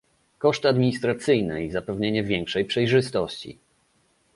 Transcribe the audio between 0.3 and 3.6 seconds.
koszty administracyjne i zapewnienie większej przejrzystości